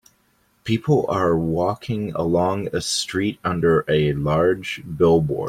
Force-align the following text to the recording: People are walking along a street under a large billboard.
People 0.63 1.05
are 1.09 1.37
walking 1.37 2.11
along 2.15 2.69
a 2.73 2.81
street 2.81 3.37
under 3.43 3.85
a 3.87 4.13
large 4.13 4.81
billboard. 4.97 5.39